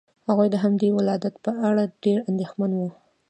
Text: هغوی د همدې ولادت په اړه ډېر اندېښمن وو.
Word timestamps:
هغوی 0.27 0.47
د 0.51 0.55
همدې 0.63 0.89
ولادت 0.97 1.35
په 1.45 1.51
اړه 1.67 1.83
ډېر 2.03 2.17
اندېښمن 2.29 2.71
وو. 2.75 2.89